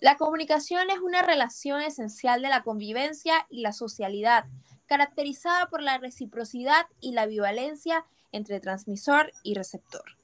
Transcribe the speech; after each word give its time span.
La 0.00 0.16
comunicación 0.16 0.88
es 0.88 0.98
una 1.00 1.20
relación 1.20 1.82
esencial 1.82 2.40
de 2.40 2.48
la 2.48 2.62
convivencia 2.62 3.46
y 3.50 3.60
la 3.60 3.74
socialidad, 3.74 4.46
caracterizada 4.86 5.68
por 5.68 5.82
la 5.82 5.98
reciprocidad 5.98 6.86
y 7.00 7.12
la 7.12 7.26
bivalencia 7.26 8.06
entre 8.32 8.60
transmisor 8.60 9.30
y 9.42 9.54
receptor. 9.54 10.16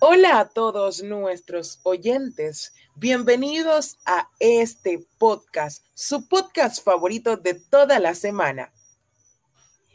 Hola 0.00 0.40
a 0.40 0.48
todos 0.50 1.02
nuestros 1.02 1.80
oyentes, 1.84 2.74
bienvenidos 2.96 3.96
a 4.04 4.28
este 4.40 5.06
podcast, 5.16 5.82
su 5.94 6.28
podcast 6.28 6.84
favorito 6.84 7.38
de 7.38 7.54
toda 7.54 7.98
la 7.98 8.14
semana. 8.14 8.74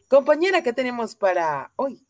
Compañera, 0.08 0.64
¿qué 0.64 0.74
tenemos 0.74 1.14
para 1.14 1.72
hoy? 1.76 2.04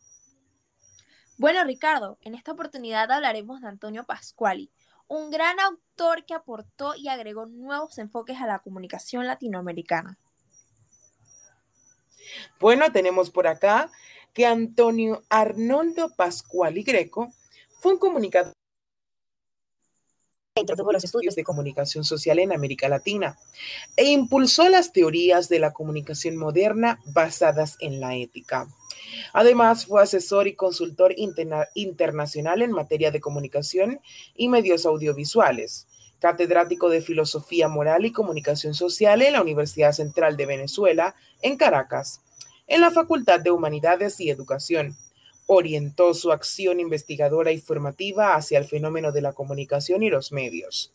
Bueno, 1.38 1.66
Ricardo, 1.66 2.18
en 2.22 2.36
esta 2.36 2.54
oportunidad 2.54 3.12
hablaremos 3.12 3.60
de 3.60 3.68
Antonio 3.68 4.06
Pascuali, 4.06 4.72
un 5.12 5.30
gran 5.30 5.60
autor 5.60 6.26
que 6.26 6.34
aportó 6.34 6.96
y 6.96 7.10
agregó 7.10 7.46
nuevos 7.46 7.98
enfoques 7.98 8.38
a 8.40 8.48
la 8.48 8.60
comunicación 8.60 9.28
latinoamericana. 9.28 10.18
Bueno, 12.62 12.90
tenemos 12.94 13.30
por 13.30 13.46
acá 13.46 13.92
que 14.34 14.46
Antonio 14.46 15.22
Arnoldo 15.28 16.16
Pascual 16.16 16.82
Greco 16.82 17.34
fue 17.82 17.92
un 17.92 18.00
comunicador 18.00 18.54
introdujo 20.56 20.94
los 20.94 21.04
estudios 21.04 21.36
de 21.36 21.44
comunicación 21.44 22.06
social 22.06 22.40
en 22.40 22.54
América 22.54 22.88
Latina 22.88 23.38
e 23.98 24.06
impulsó 24.06 24.70
las 24.70 24.94
teorías 24.94 25.50
de 25.50 25.60
la 25.60 25.74
comunicación 25.74 26.38
moderna 26.38 27.02
basadas 27.14 27.76
en 27.82 28.00
la 28.00 28.16
ética. 28.16 28.70
Además, 29.34 29.86
fue 29.86 30.02
asesor 30.02 30.48
y 30.48 30.56
consultor 30.56 31.14
internacional 31.74 32.62
en 32.62 32.72
materia 32.72 33.12
de 33.12 33.20
comunicación 33.20 34.00
y 34.36 34.50
medios 34.50 34.86
audiovisuales, 34.86 35.88
catedrático 36.20 36.90
de 36.90 37.02
Filosofía 37.02 37.68
Moral 37.68 38.06
y 38.06 38.12
Comunicación 38.12 38.74
Social 38.74 39.22
en 39.22 39.34
la 39.34 39.42
Universidad 39.42 39.92
Central 39.92 40.38
de 40.38 40.46
Venezuela, 40.46 41.16
en 41.42 41.58
Caracas, 41.58 42.22
en 42.68 42.82
la 42.82 42.92
Facultad 42.92 43.40
de 43.40 43.52
Humanidades 43.52 44.20
y 44.20 44.30
Educación. 44.30 44.96
Orientó 45.48 46.14
su 46.14 46.32
acción 46.32 46.80
investigadora 46.80 47.52
y 47.52 47.60
formativa 47.60 48.36
hacia 48.36 48.60
el 48.60 48.66
fenómeno 48.66 49.12
de 49.12 49.22
la 49.22 49.34
comunicación 49.34 50.04
y 50.04 50.10
los 50.10 50.32
medios. 50.32 50.92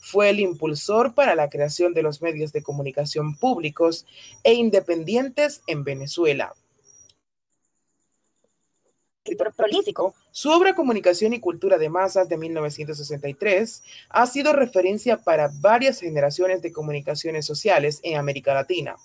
Fue 0.00 0.30
el 0.30 0.40
impulsor 0.40 1.14
para 1.14 1.34
la 1.34 1.50
creación 1.50 1.92
de 1.92 2.02
los 2.02 2.22
medios 2.22 2.52
de 2.52 2.62
comunicación 2.62 3.36
públicos 3.36 4.06
e 4.44 4.54
independientes 4.54 5.62
en 5.66 5.84
Venezuela, 5.84 6.54
escritor 9.28 9.52
prolífico, 9.52 10.14
su 10.30 10.50
obra 10.50 10.74
Comunicación 10.74 11.34
y 11.34 11.40
Cultura 11.40 11.76
de 11.76 11.90
Masas 11.90 12.28
de 12.30 12.38
1963 12.38 13.82
ha 14.08 14.26
sido 14.26 14.54
referencia 14.54 15.18
para 15.18 15.50
varias 15.60 16.00
generaciones 16.00 16.62
de 16.62 16.72
comunicaciones 16.72 17.44
sociales 17.44 18.00
en 18.02 18.16
América 18.16 18.54
Latina. 18.54 18.96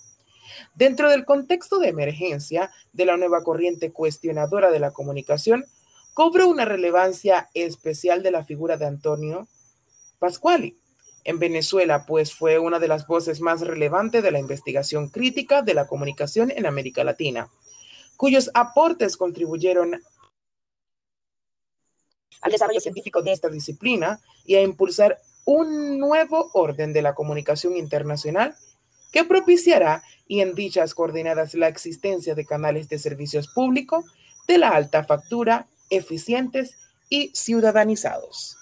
Dentro 0.74 1.10
del 1.10 1.26
contexto 1.26 1.78
de 1.78 1.88
emergencia 1.88 2.70
de 2.92 3.04
la 3.04 3.18
nueva 3.18 3.42
corriente 3.42 3.92
cuestionadora 3.92 4.70
de 4.70 4.78
la 4.78 4.92
comunicación, 4.92 5.66
cobra 6.14 6.46
una 6.46 6.64
relevancia 6.64 7.50
especial 7.52 8.22
de 8.22 8.30
la 8.30 8.44
figura 8.44 8.78
de 8.78 8.86
Antonio 8.86 9.46
Pascuali. 10.18 10.78
En 11.24 11.38
Venezuela, 11.38 12.06
pues 12.06 12.32
fue 12.32 12.58
una 12.58 12.78
de 12.78 12.88
las 12.88 13.06
voces 13.06 13.40
más 13.40 13.60
relevantes 13.60 14.22
de 14.22 14.30
la 14.30 14.38
investigación 14.38 15.08
crítica 15.08 15.62
de 15.62 15.74
la 15.74 15.86
comunicación 15.86 16.50
en 16.50 16.66
América 16.66 17.02
Latina, 17.02 17.50
cuyos 18.16 18.50
aportes 18.54 19.16
contribuyeron 19.16 20.02
al 22.44 22.52
desarrollo 22.52 22.80
científico 22.80 23.22
de 23.22 23.32
esta 23.32 23.48
disciplina 23.48 24.20
y 24.44 24.54
a 24.54 24.62
impulsar 24.62 25.18
un 25.46 25.98
nuevo 25.98 26.50
orden 26.52 26.92
de 26.92 27.00
la 27.00 27.14
comunicación 27.14 27.76
internacional 27.76 28.54
que 29.12 29.24
propiciará 29.24 30.02
y 30.28 30.40
en 30.40 30.54
dichas 30.54 30.94
coordenadas 30.94 31.54
la 31.54 31.68
existencia 31.68 32.34
de 32.34 32.44
canales 32.44 32.88
de 32.88 32.98
servicios 32.98 33.48
públicos 33.48 34.04
de 34.46 34.58
la 34.58 34.70
alta 34.70 35.04
factura, 35.04 35.68
eficientes 35.88 36.76
y 37.08 37.30
ciudadanizados. 37.34 38.58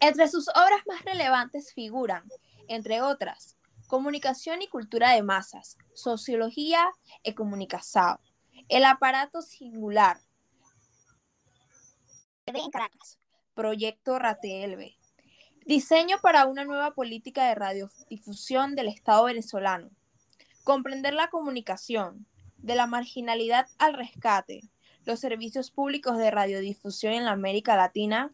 Entre 0.00 0.28
sus 0.28 0.48
obras 0.48 0.86
más 0.86 1.04
relevantes 1.04 1.72
figuran, 1.74 2.22
entre 2.68 3.02
otras, 3.02 3.56
Comunicación 3.88 4.62
y 4.62 4.68
Cultura 4.68 5.10
de 5.14 5.22
Masas, 5.24 5.76
Sociología 5.94 6.86
y 7.24 7.34
Comunicación, 7.34 8.18
El 8.68 8.84
Aparato 8.84 9.42
Singular, 9.42 10.20
en 12.58 12.70
Caracas. 12.70 13.18
Proyecto 13.54 14.18
RATELB. 14.18 14.94
Diseño 15.66 16.18
para 16.20 16.46
una 16.46 16.64
nueva 16.64 16.94
política 16.94 17.46
de 17.46 17.54
radiodifusión 17.54 18.74
del 18.74 18.88
Estado 18.88 19.24
venezolano. 19.24 19.90
Comprender 20.64 21.14
la 21.14 21.30
comunicación, 21.30 22.26
de 22.58 22.74
la 22.74 22.86
marginalidad 22.86 23.68
al 23.78 23.94
rescate, 23.94 24.62
los 25.04 25.20
servicios 25.20 25.70
públicos 25.70 26.18
de 26.18 26.30
radiodifusión 26.30 27.12
en 27.12 27.24
la 27.24 27.32
América 27.32 27.76
Latina, 27.76 28.32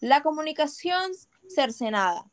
la 0.00 0.22
comunicación 0.22 1.12
cercenada, 1.48 2.30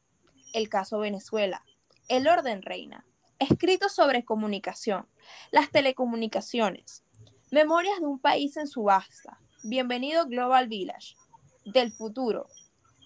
el 0.54 0.70
caso 0.70 1.00
Venezuela, 1.00 1.64
el 2.08 2.28
orden 2.28 2.62
reina, 2.62 3.06
escritos 3.40 3.94
sobre 3.94 4.26
comunicación, 4.26 5.08
las 5.52 5.72
telecomunicaciones, 5.72 7.04
memorias 7.50 8.00
de 8.00 8.06
un 8.06 8.20
país 8.20 8.58
en 8.58 8.68
subasta, 8.68 9.40
Bienvenido 9.66 10.26
Global 10.26 10.68
Village. 10.68 11.16
Del 11.64 11.94
futuro. 11.94 12.48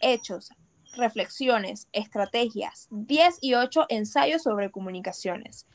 Hechos, 0.01 0.50
reflexiones, 0.95 1.88
estrategias. 1.91 2.88
10 2.90 3.38
y 3.41 3.53
8 3.53 3.85
ensayos 3.90 4.41
sobre 4.41 4.72
comunicaciones. 4.72 5.67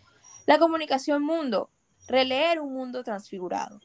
La 0.44 0.58
comunicación 0.58 1.22
mundo. 1.22 1.70
Releer 2.08 2.60
un 2.60 2.74
mundo 2.74 3.04
transfigurado. 3.04 3.80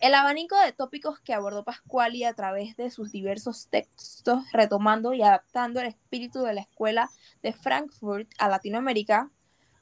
El 0.00 0.14
abanico 0.14 0.58
de 0.58 0.72
tópicos 0.72 1.20
que 1.20 1.32
abordó 1.32 1.62
Pascuali 1.62 2.24
a 2.24 2.34
través 2.34 2.76
de 2.76 2.90
sus 2.90 3.12
diversos 3.12 3.68
textos, 3.68 4.42
retomando 4.52 5.14
y 5.14 5.22
adaptando 5.22 5.78
el 5.78 5.86
espíritu 5.86 6.42
de 6.42 6.54
la 6.54 6.62
escuela 6.62 7.08
de 7.40 7.52
Frankfurt 7.52 8.28
a 8.38 8.48
Latinoamérica, 8.48 9.30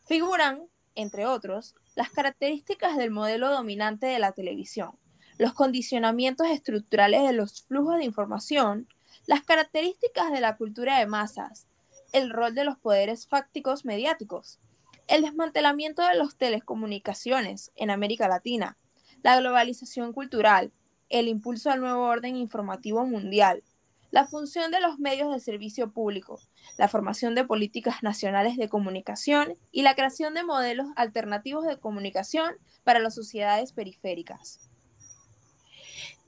figuran, 0.06 0.68
entre 0.94 1.24
otros, 1.24 1.74
las 1.94 2.10
características 2.10 2.98
del 2.98 3.10
modelo 3.10 3.50
dominante 3.50 4.06
de 4.06 4.18
la 4.18 4.32
televisión, 4.32 4.98
los 5.42 5.54
condicionamientos 5.54 6.46
estructurales 6.46 7.24
de 7.24 7.32
los 7.32 7.64
flujos 7.64 7.96
de 7.96 8.04
información, 8.04 8.86
las 9.26 9.42
características 9.42 10.30
de 10.30 10.40
la 10.40 10.56
cultura 10.56 11.00
de 11.00 11.06
masas, 11.06 11.66
el 12.12 12.30
rol 12.30 12.54
de 12.54 12.62
los 12.62 12.78
poderes 12.78 13.26
fácticos 13.26 13.84
mediáticos, 13.84 14.60
el 15.08 15.22
desmantelamiento 15.22 16.02
de 16.02 16.14
las 16.14 16.36
telecomunicaciones 16.36 17.72
en 17.74 17.90
América 17.90 18.28
Latina, 18.28 18.78
la 19.24 19.36
globalización 19.40 20.12
cultural, 20.12 20.70
el 21.08 21.26
impulso 21.26 21.72
al 21.72 21.80
nuevo 21.80 22.04
orden 22.04 22.36
informativo 22.36 23.04
mundial, 23.04 23.64
la 24.12 24.28
función 24.28 24.70
de 24.70 24.80
los 24.80 25.00
medios 25.00 25.32
de 25.34 25.40
servicio 25.40 25.90
público, 25.90 26.38
la 26.78 26.86
formación 26.86 27.34
de 27.34 27.44
políticas 27.44 28.04
nacionales 28.04 28.56
de 28.56 28.68
comunicación 28.68 29.58
y 29.72 29.82
la 29.82 29.96
creación 29.96 30.34
de 30.34 30.44
modelos 30.44 30.86
alternativos 30.94 31.66
de 31.66 31.80
comunicación 31.80 32.54
para 32.84 33.00
las 33.00 33.16
sociedades 33.16 33.72
periféricas. 33.72 34.68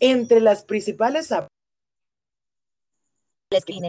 Entre 0.00 0.41
las 0.41 0.65
principales 0.65 1.32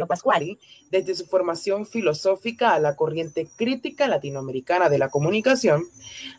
Pascuali, 0.08 0.60
desde 0.92 1.16
su 1.16 1.26
formación 1.26 1.86
filosófica 1.86 2.74
a 2.74 2.80
la 2.80 2.96
corriente 2.96 3.48
crítica 3.58 4.08
latinoamericana 4.08 4.90
de 4.90 5.00
la 5.00 5.10
comunicación, 5.10 5.84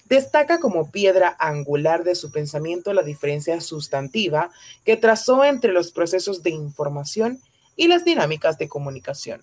destaca 0.05 0.61
como 0.61 0.91
piedra 0.91 1.37
angular 1.39 2.05
de 2.05 2.15
su 2.15 2.31
pensamiento 2.31 2.93
la 2.93 3.03
diferencia 3.03 3.61
sustantiva 3.61 4.51
que 4.85 4.97
trazó 4.97 5.45
entre 5.45 5.73
los 5.73 5.91
procesos 5.91 6.43
de 6.43 6.51
información 6.51 7.41
y 7.75 7.89
las 7.89 8.05
dinámicas 8.05 8.59
de 8.59 8.69
comunicación. 8.69 9.43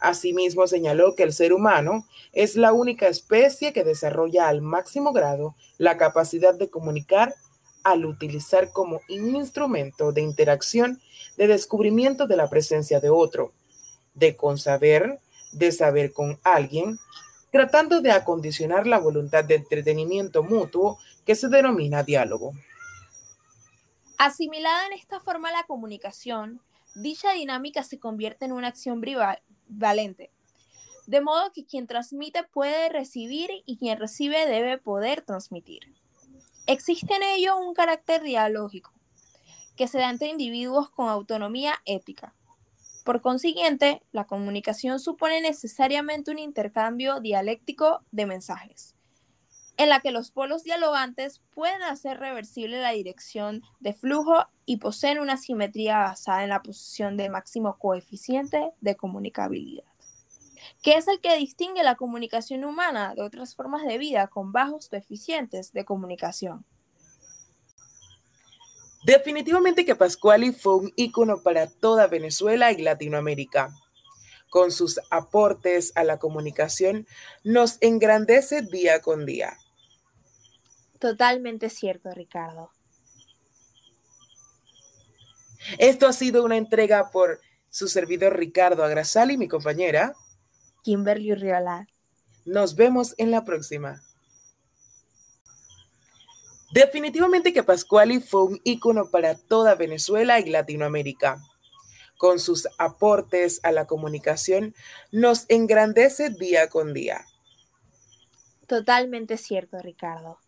Asimismo, 0.00 0.66
señaló 0.66 1.16
que 1.16 1.24
el 1.24 1.32
ser 1.32 1.52
humano 1.52 2.06
es 2.32 2.54
la 2.54 2.72
única 2.72 3.08
especie 3.08 3.72
que 3.72 3.82
desarrolla 3.82 4.48
al 4.48 4.60
máximo 4.60 5.12
grado 5.12 5.56
la 5.76 5.96
capacidad 5.96 6.54
de 6.54 6.70
comunicar 6.70 7.34
al 7.90 8.06
utilizar 8.06 8.72
como 8.72 9.00
instrumento 9.08 10.12
de 10.12 10.22
interacción, 10.22 11.00
de 11.36 11.46
descubrimiento 11.46 12.26
de 12.26 12.36
la 12.36 12.48
presencia 12.48 13.00
de 13.00 13.10
otro, 13.10 13.52
de 14.14 14.36
consaber, 14.36 15.20
de 15.52 15.72
saber 15.72 16.12
con 16.12 16.38
alguien, 16.42 16.98
tratando 17.50 18.00
de 18.00 18.10
acondicionar 18.10 18.86
la 18.86 18.98
voluntad 18.98 19.44
de 19.44 19.56
entretenimiento 19.56 20.42
mutuo 20.42 20.98
que 21.24 21.34
se 21.34 21.48
denomina 21.48 22.02
diálogo. 22.02 22.52
Asimilada 24.18 24.86
en 24.86 24.92
esta 24.94 25.20
forma 25.20 25.52
la 25.52 25.62
comunicación, 25.64 26.60
dicha 26.94 27.32
dinámica 27.32 27.84
se 27.84 27.98
convierte 27.98 28.44
en 28.44 28.52
una 28.52 28.68
acción 28.68 29.02
valente, 29.68 30.30
de 31.06 31.20
modo 31.20 31.52
que 31.52 31.64
quien 31.64 31.86
transmite 31.86 32.42
puede 32.42 32.88
recibir 32.88 33.50
y 33.64 33.78
quien 33.78 33.98
recibe 33.98 34.46
debe 34.46 34.76
poder 34.78 35.22
transmitir. 35.22 35.94
Existe 36.70 37.14
en 37.14 37.22
ello 37.22 37.56
un 37.56 37.72
carácter 37.72 38.22
dialógico 38.22 38.92
que 39.74 39.88
se 39.88 39.96
da 39.96 40.10
entre 40.10 40.28
individuos 40.28 40.90
con 40.90 41.08
autonomía 41.08 41.72
ética. 41.86 42.34
Por 43.06 43.22
consiguiente, 43.22 44.02
la 44.12 44.26
comunicación 44.26 45.00
supone 45.00 45.40
necesariamente 45.40 46.30
un 46.30 46.38
intercambio 46.38 47.20
dialéctico 47.20 48.04
de 48.10 48.26
mensajes, 48.26 48.94
en 49.78 49.88
la 49.88 50.00
que 50.00 50.10
los 50.10 50.30
polos 50.30 50.62
dialogantes 50.62 51.40
pueden 51.54 51.82
hacer 51.84 52.18
reversible 52.20 52.82
la 52.82 52.90
dirección 52.90 53.62
de 53.80 53.94
flujo 53.94 54.34
y 54.66 54.76
poseen 54.76 55.20
una 55.20 55.38
simetría 55.38 56.00
basada 56.00 56.42
en 56.42 56.50
la 56.50 56.60
posición 56.60 57.16
de 57.16 57.30
máximo 57.30 57.78
coeficiente 57.78 58.72
de 58.82 58.94
comunicabilidad, 58.94 59.87
que 60.82 60.96
es 60.96 61.08
el 61.08 61.20
que 61.20 61.36
distingue 61.36 61.82
la 61.82 61.96
comunicación 61.96 62.64
humana 62.64 63.14
de 63.14 63.22
otras 63.22 63.54
formas 63.54 63.84
de 63.84 63.98
vida 63.98 64.28
con 64.28 64.52
bajos 64.52 64.88
coeficientes 64.88 65.72
de 65.72 65.84
comunicación. 65.84 66.64
Definitivamente 69.04 69.84
que 69.84 69.94
Pascuali 69.94 70.52
fue 70.52 70.76
un 70.76 70.92
ícono 70.96 71.42
para 71.42 71.68
toda 71.68 72.08
Venezuela 72.08 72.72
y 72.72 72.82
Latinoamérica. 72.82 73.70
Con 74.50 74.72
sus 74.72 75.00
aportes 75.10 75.92
a 75.94 76.04
la 76.04 76.18
comunicación, 76.18 77.06
nos 77.44 77.76
engrandece 77.80 78.62
día 78.62 79.00
con 79.00 79.26
día. 79.26 79.56
Totalmente 80.98 81.70
cierto, 81.70 82.10
Ricardo. 82.12 82.70
Esto 85.78 86.06
ha 86.06 86.12
sido 86.12 86.44
una 86.44 86.56
entrega 86.56 87.10
por 87.10 87.40
su 87.70 87.88
servidor 87.88 88.36
Ricardo 88.36 88.84
Agrasal 88.84 89.30
y 89.30 89.36
mi 89.36 89.48
compañera 89.48 90.14
Kimberly 90.88 91.34
Riola. 91.34 91.86
Nos 92.46 92.74
vemos 92.74 93.14
en 93.18 93.30
la 93.30 93.44
próxima. 93.44 94.02
Definitivamente 96.72 97.52
que 97.52 97.62
Pascuali 97.62 98.20
fue 98.20 98.44
un 98.44 98.60
ícono 98.64 99.10
para 99.10 99.36
toda 99.36 99.74
Venezuela 99.74 100.40
y 100.40 100.48
Latinoamérica. 100.48 101.42
Con 102.16 102.40
sus 102.40 102.66
aportes 102.78 103.60
a 103.64 103.70
la 103.70 103.86
comunicación, 103.86 104.74
nos 105.12 105.44
engrandece 105.50 106.30
día 106.30 106.70
con 106.70 106.94
día. 106.94 107.26
Totalmente 108.66 109.36
cierto, 109.36 109.78
Ricardo. 109.82 110.38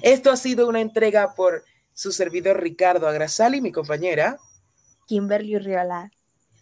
Esto 0.00 0.30
ha 0.30 0.38
sido 0.38 0.66
una 0.66 0.80
entrega 0.80 1.34
por 1.34 1.62
su 1.92 2.10
servidor 2.10 2.62
Ricardo 2.62 3.06
Agrasal 3.06 3.54
y 3.54 3.60
mi 3.60 3.70
compañera 3.70 4.38
Kimberly 5.06 5.58
Riola. 5.58 6.10